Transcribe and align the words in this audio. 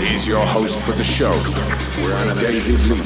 He's 0.00 0.26
your 0.26 0.44
host 0.44 0.80
for 0.82 0.92
the 0.92 1.04
show, 1.04 1.32
David 2.40 2.80
Lee. 2.88 3.04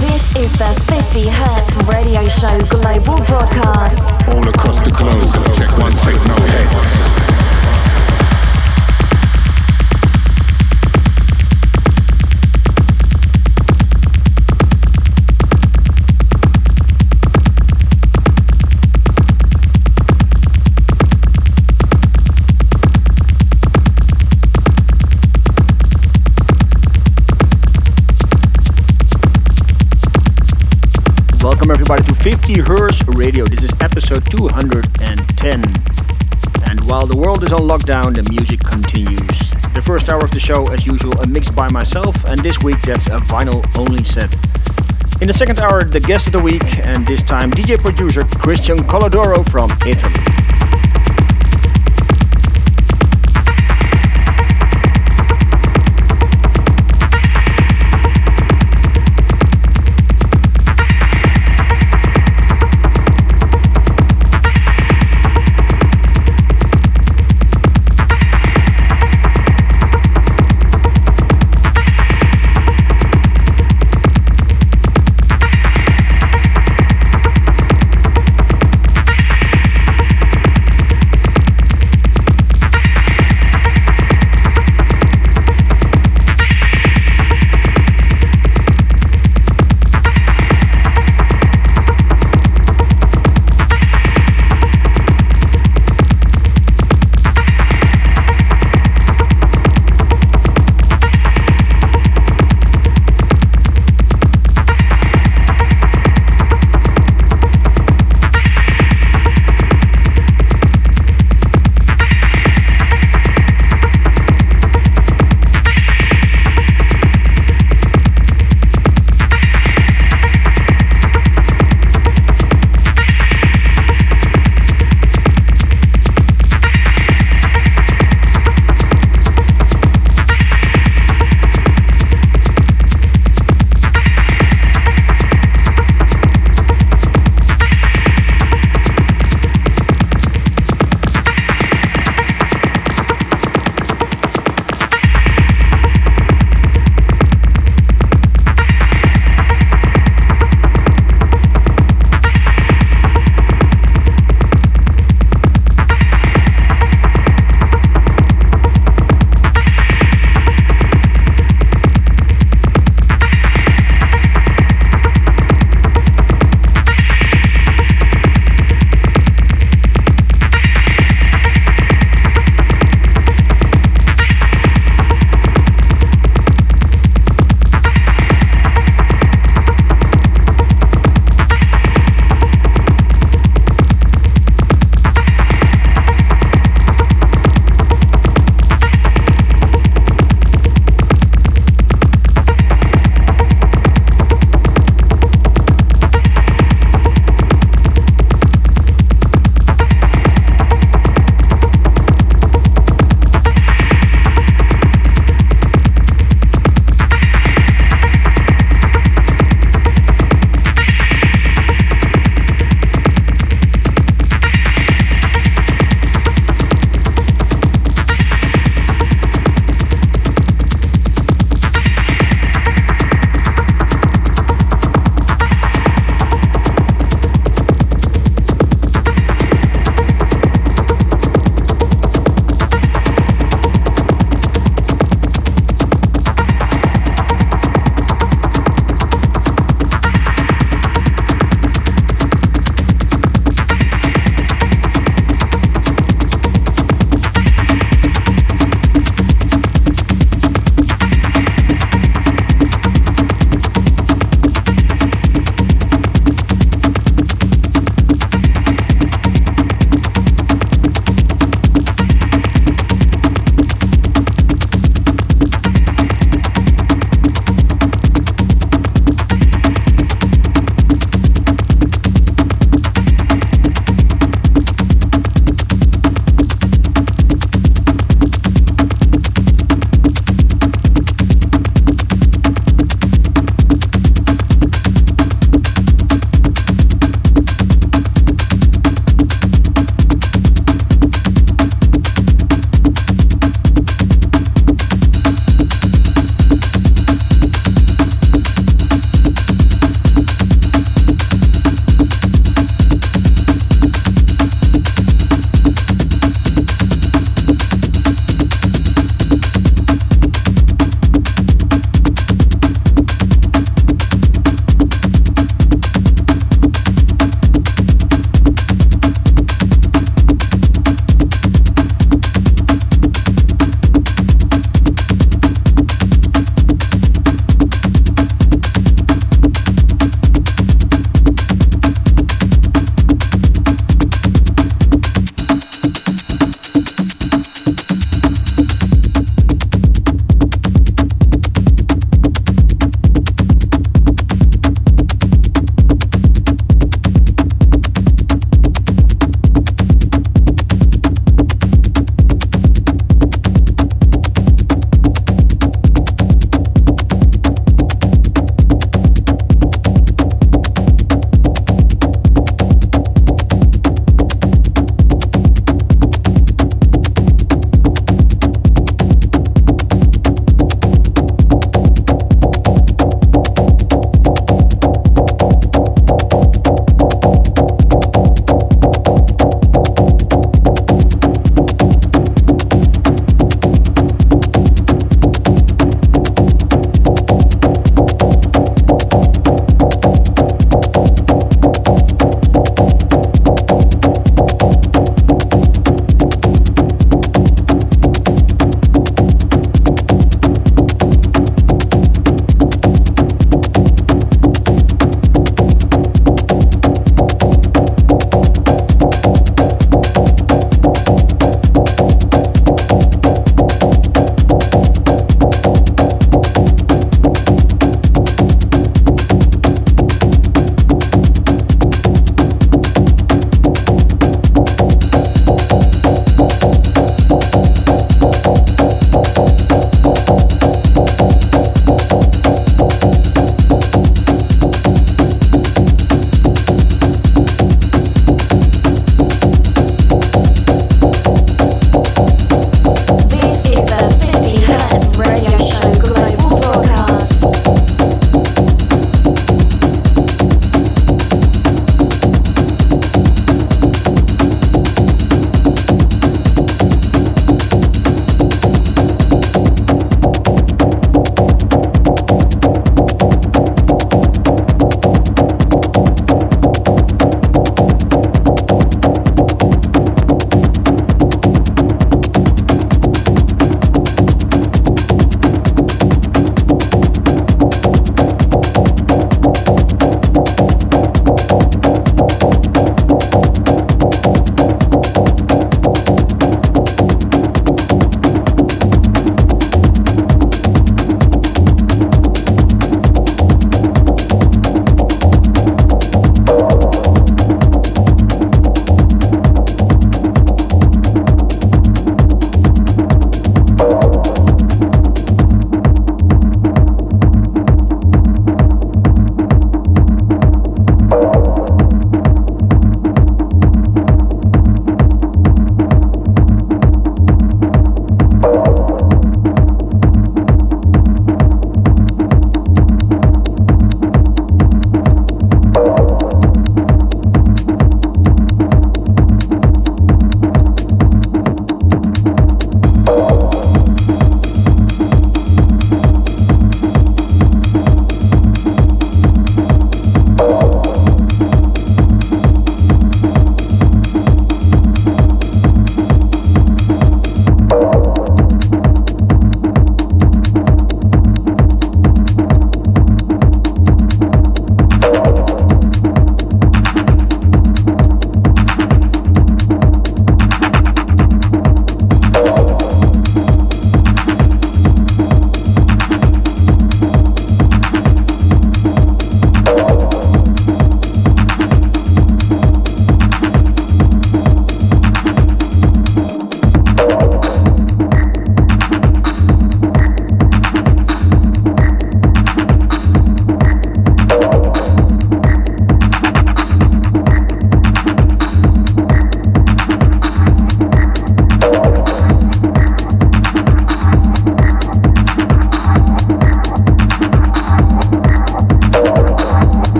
This 0.00 0.36
is 0.36 0.52
the 0.52 0.74
50 0.86 1.28
Hertz 1.28 1.76
radio 1.88 2.28
show 2.28 2.60
global 2.66 3.24
broadcast. 3.24 4.12
All 4.28 4.46
across 4.46 4.82
the 4.82 4.90
globe. 4.90 5.54
Check 5.54 5.78
one, 5.78 5.92
take 5.92 6.22
no 6.26 6.34
heads. 6.34 7.23
Welcome 31.64 31.82
everybody 31.82 32.12
to 32.12 32.22
50 32.22 32.60
Hertz 32.60 33.08
Radio. 33.08 33.46
This 33.46 33.62
is 33.62 33.72
episode 33.80 34.22
210. 34.30 35.64
And 36.68 36.90
while 36.90 37.06
the 37.06 37.16
world 37.16 37.42
is 37.42 37.54
on 37.54 37.62
lockdown, 37.62 38.14
the 38.14 38.30
music 38.30 38.60
continues. 38.60 39.38
The 39.72 39.80
first 39.80 40.12
hour 40.12 40.22
of 40.22 40.30
the 40.30 40.38
show, 40.38 40.70
as 40.72 40.86
usual, 40.86 41.18
a 41.22 41.26
mix 41.26 41.48
by 41.48 41.70
myself, 41.70 42.22
and 42.26 42.38
this 42.40 42.62
week 42.62 42.82
that's 42.82 43.06
a 43.06 43.16
vinyl 43.16 43.64
only 43.78 44.04
set. 44.04 44.30
In 45.22 45.26
the 45.26 45.32
second 45.32 45.58
hour, 45.62 45.84
the 45.84 46.00
guest 46.00 46.26
of 46.26 46.34
the 46.34 46.38
week, 46.38 46.80
and 46.84 47.06
this 47.06 47.22
time 47.22 47.50
DJ 47.50 47.78
producer 47.78 48.24
Christian 48.24 48.76
Colodoro 48.76 49.42
from 49.48 49.70
Italy. 49.86 50.43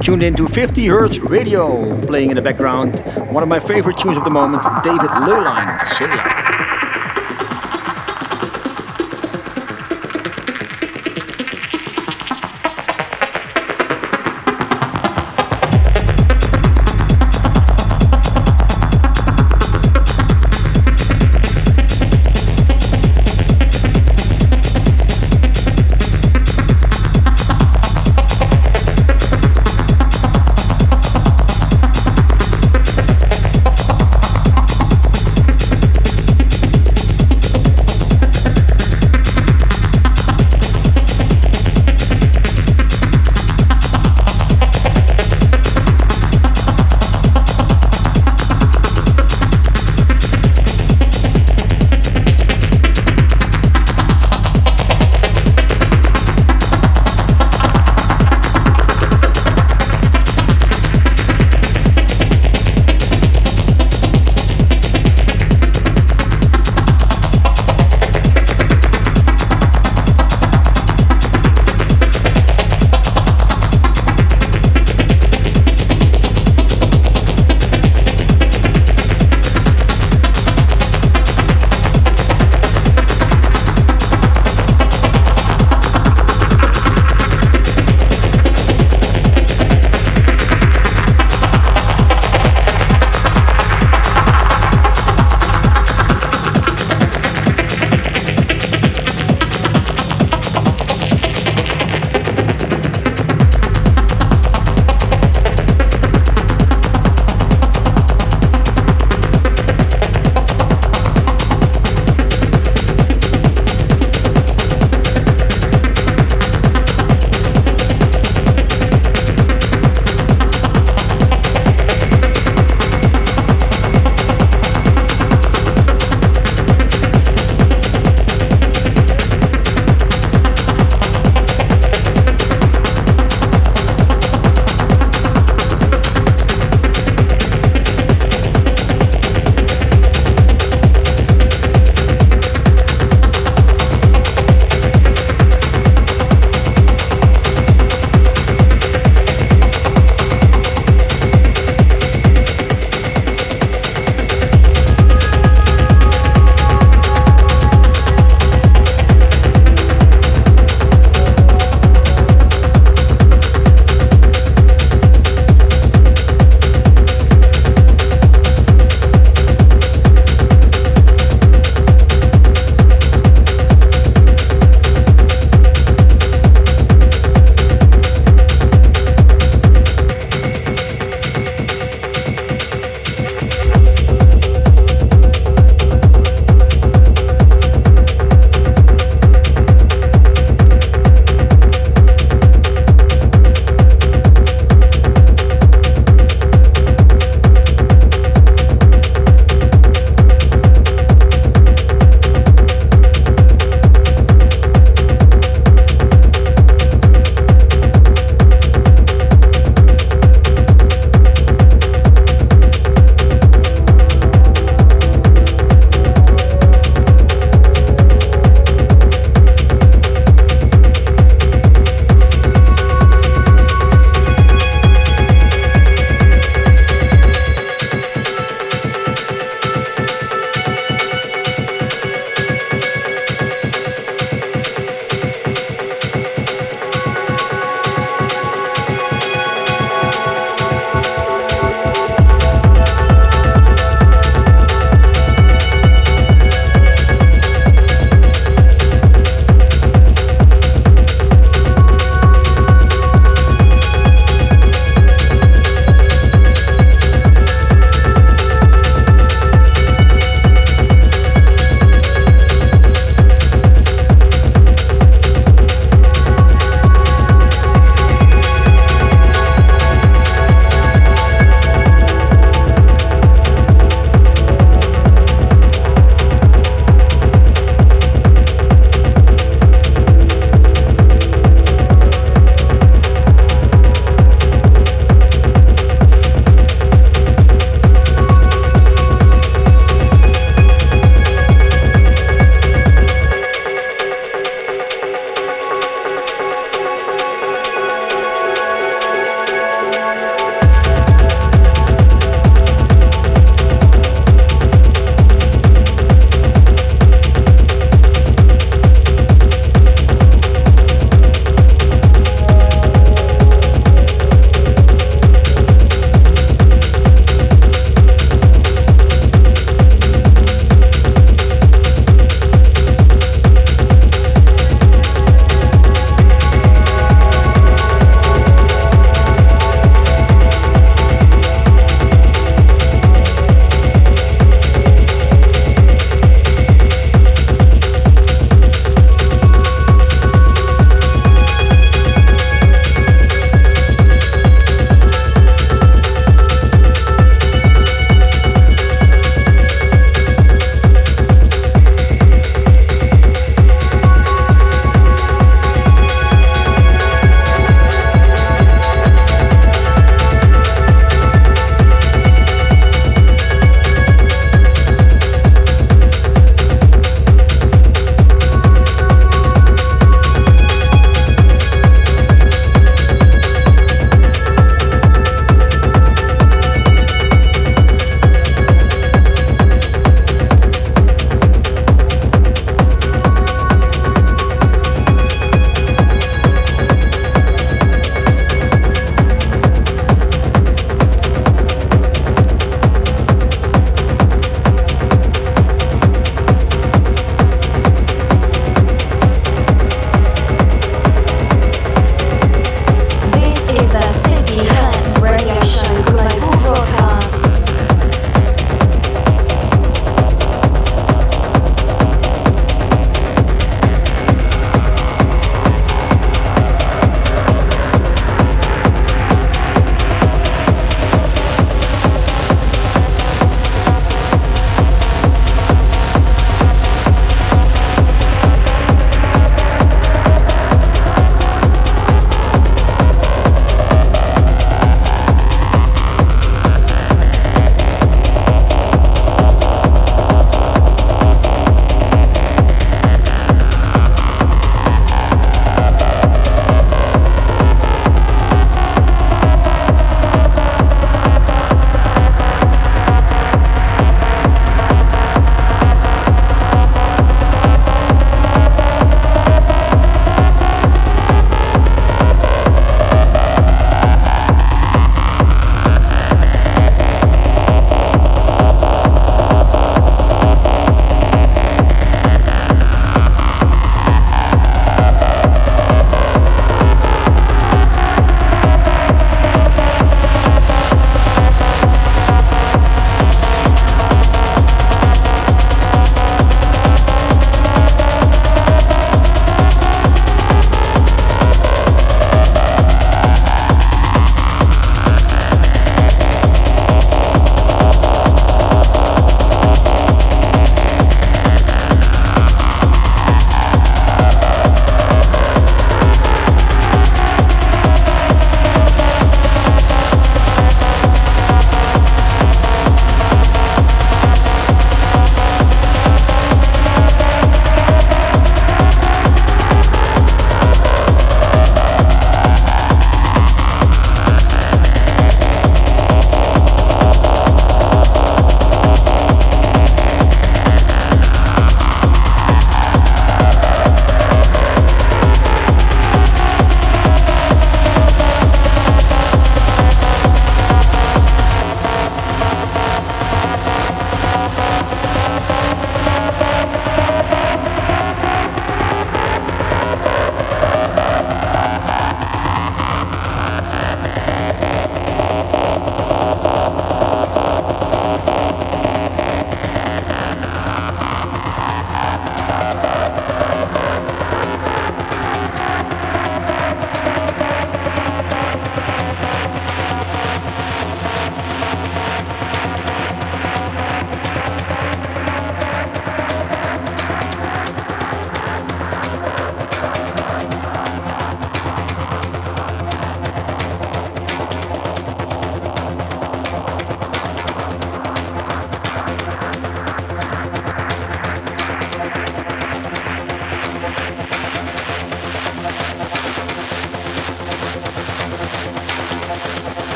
Tuned 0.00 0.22
into 0.22 0.48
50 0.48 0.86
Hertz 0.86 1.18
Radio, 1.18 2.00
playing 2.06 2.30
in 2.30 2.36
the 2.36 2.42
background 2.42 2.98
one 3.30 3.42
of 3.42 3.48
my 3.48 3.60
favorite 3.60 3.98
tunes 3.98 4.16
of 4.16 4.24
the 4.24 4.30
moment, 4.30 4.62
David 4.82 5.10
Leuline, 5.10 5.86
Sailor. 5.86 6.39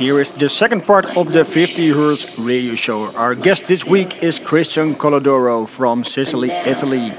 Here 0.00 0.18
is 0.18 0.32
the 0.32 0.48
second 0.48 0.82
part 0.82 1.04
of 1.14 1.30
the 1.30 1.44
50 1.44 1.90
Hertz 1.90 2.38
radio 2.38 2.74
show. 2.74 3.14
Our 3.14 3.34
guest 3.34 3.68
this 3.68 3.84
week 3.84 4.22
is 4.22 4.38
Christian 4.38 4.94
Colodoro 4.94 5.68
from 5.68 6.04
Sicily, 6.04 6.50
Italy. 6.50 7.12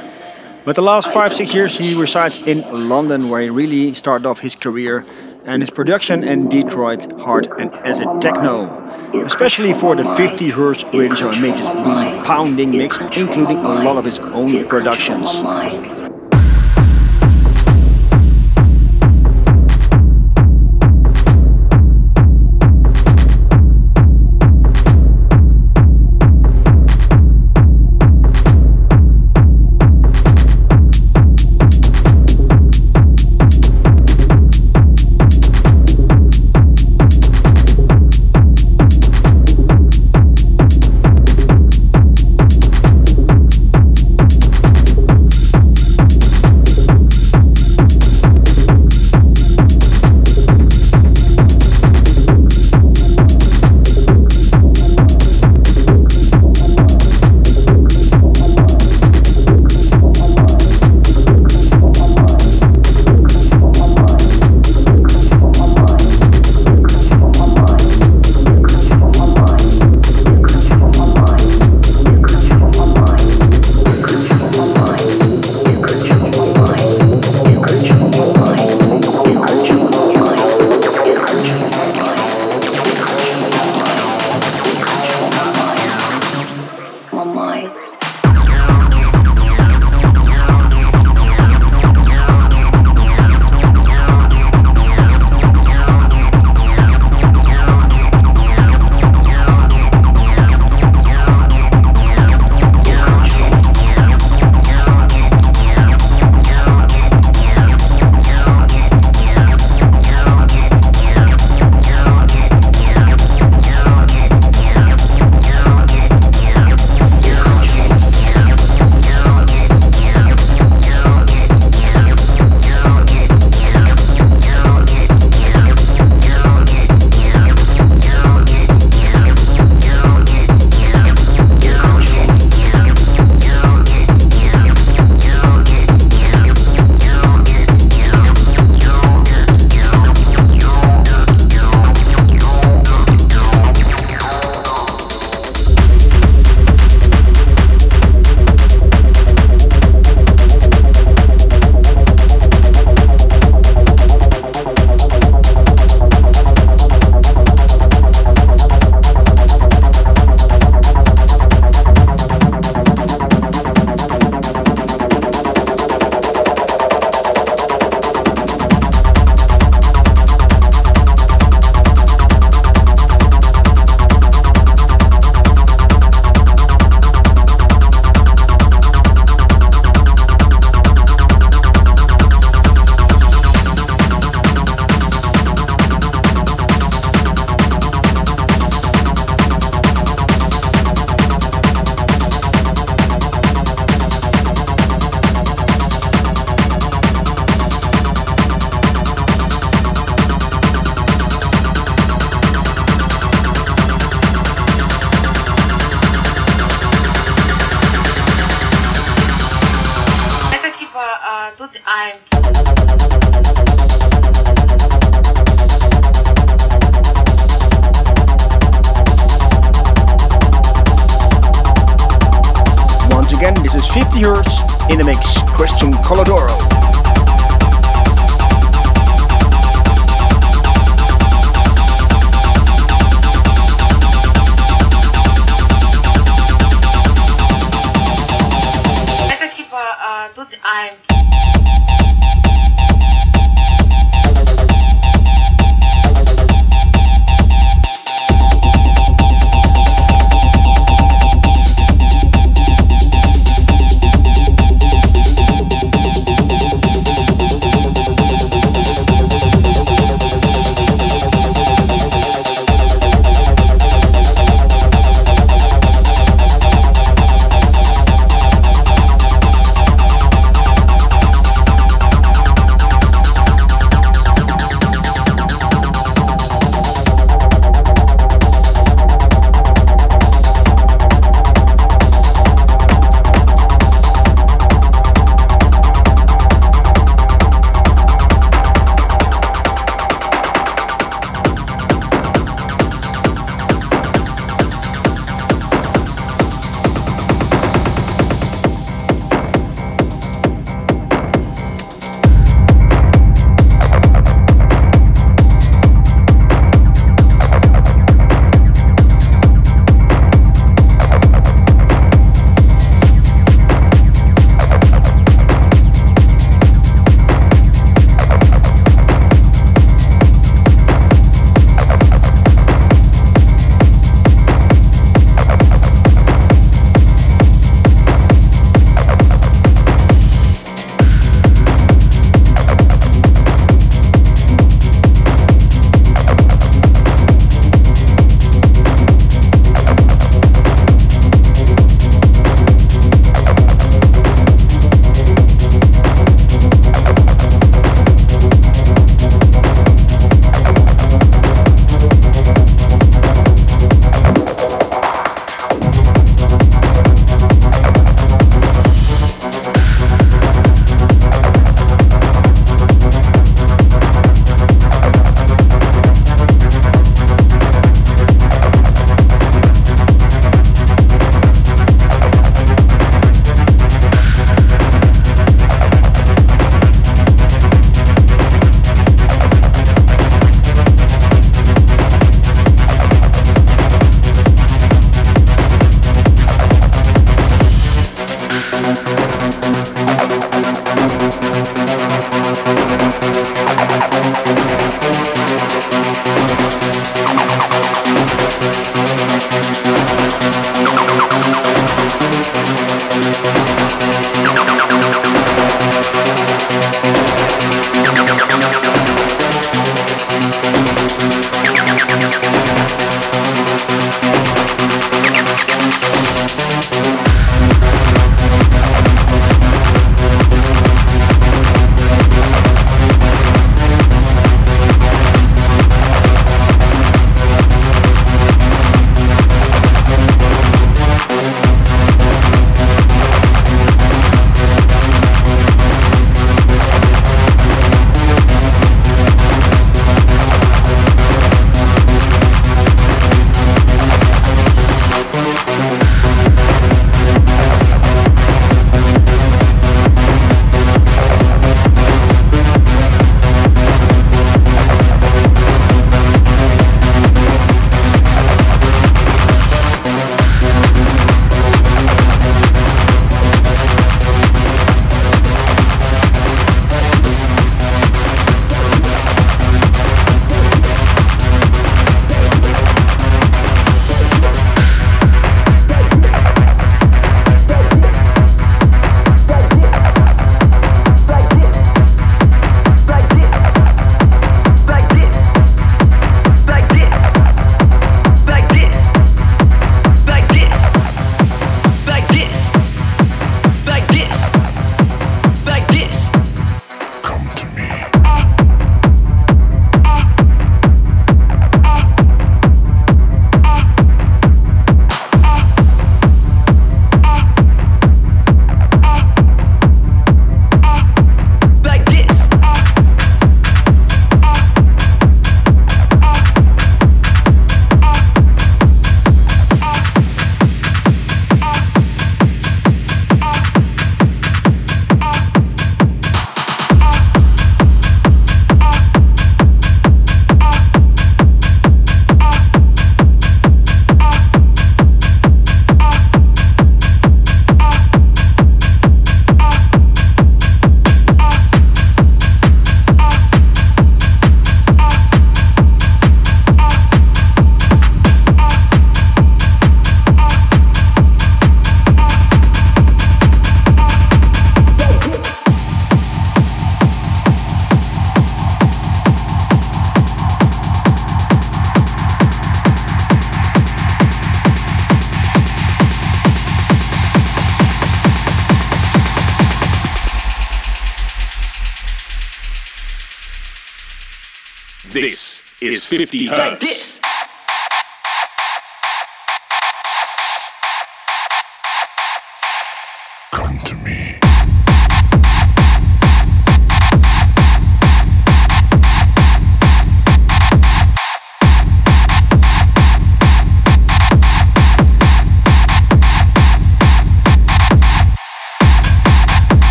But 0.65 0.75
the 0.75 0.81
last 0.81 1.13
five, 1.13 1.31
six 1.31 1.53
years 1.53 1.77
he 1.77 1.93
resides 1.99 2.41
in 2.47 2.63
London 2.89 3.29
where 3.29 3.41
he 3.41 3.51
really 3.51 3.93
started 3.93 4.25
off 4.25 4.39
his 4.39 4.55
career 4.55 5.05
and 5.45 5.61
his 5.61 5.69
production 5.69 6.23
in 6.23 6.49
Detroit, 6.49 7.11
hard 7.19 7.45
and 7.59 7.71
acid 7.85 8.09
techno. 8.19 8.65
Especially 9.25 9.73
for 9.73 9.95
the 9.95 10.15
50 10.15 10.49
Hertz 10.49 10.83
radio 10.85 11.13
show 11.13 11.31
made 11.39 11.53
this 11.53 11.75
really 11.85 12.25
pounding 12.25 12.71
mix, 12.71 12.99
including 12.99 13.57
a 13.57 13.83
lot 13.85 13.97
of 13.97 14.05
his 14.05 14.17
own 14.17 14.65
productions. 14.67 16.10